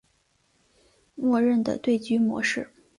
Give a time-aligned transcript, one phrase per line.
[1.13, 2.67] 默认的对局模式。